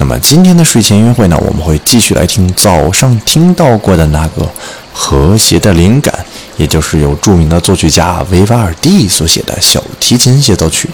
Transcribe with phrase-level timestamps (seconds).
[0.00, 4.48] 那么今天的睡前音乐会呢，我们会继续来听早上听到过的那个
[4.94, 6.12] 和谐的灵感，
[6.56, 10.88] 也就是由著名的作曲家维瓦尔第所写的小提琴协奏曲。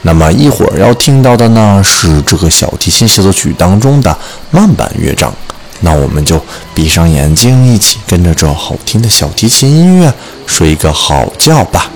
[0.00, 4.16] 那么一会儿要听到的呢，是这个小提琴协奏曲当中的
[4.50, 5.30] 慢板乐章。
[5.80, 6.40] 那我们就
[6.74, 10.10] 闭上眼睛，一起跟着这好听的小提琴音乐
[10.46, 11.90] 睡一个好觉吧。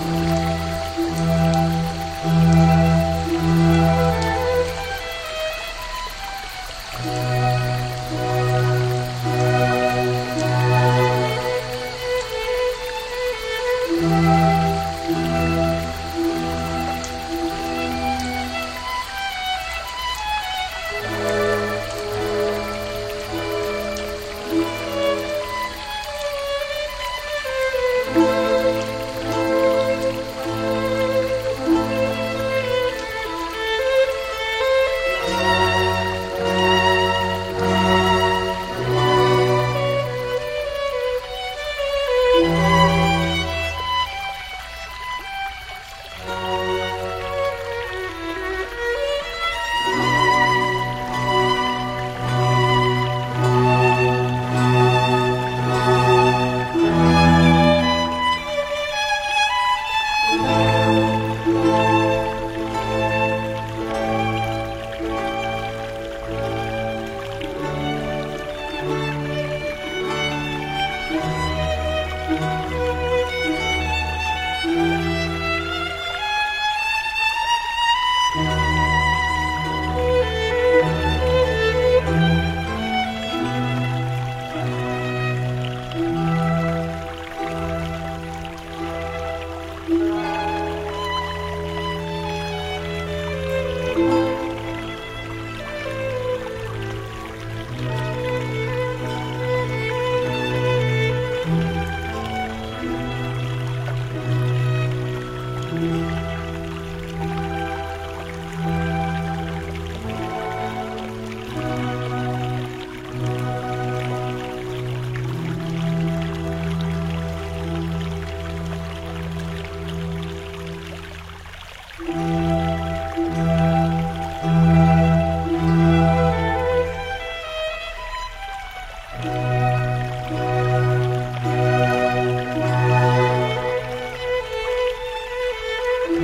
[136.11, 136.19] う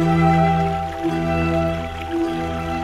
[2.73, 2.75] ん。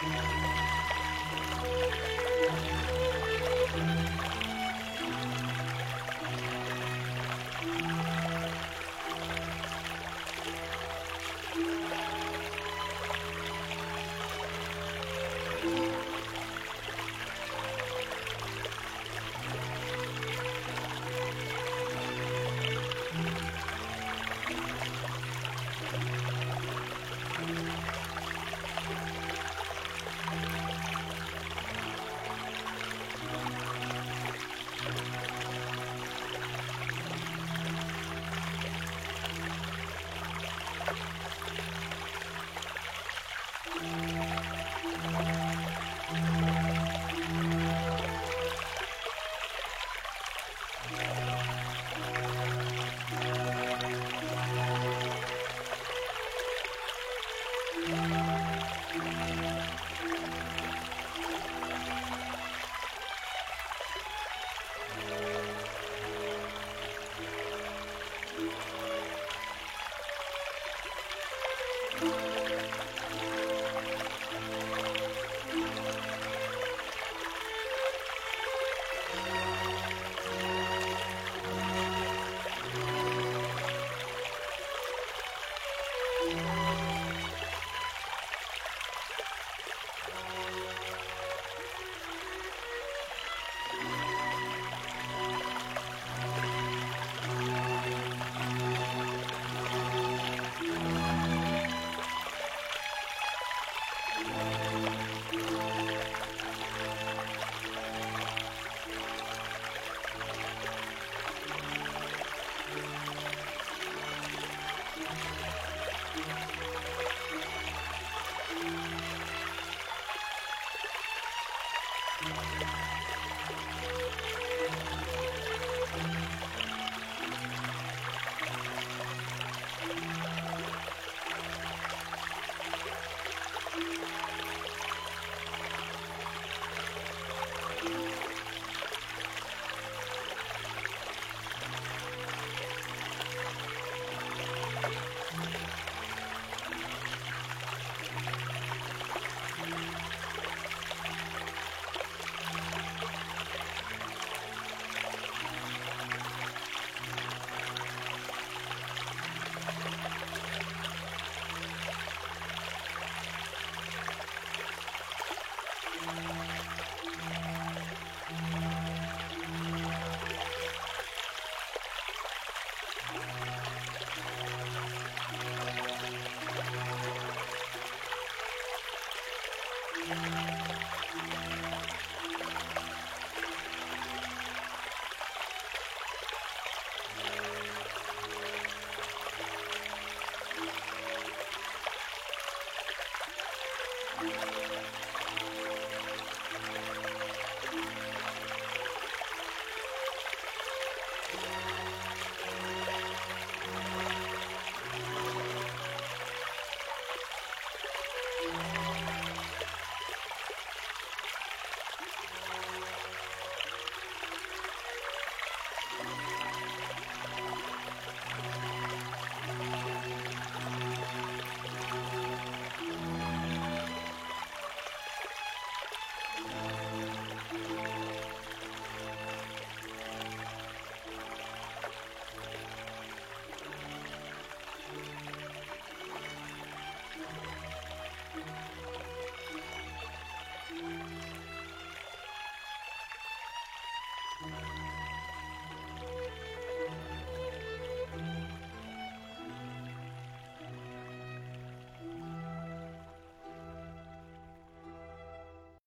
[0.00, 0.27] Yeah.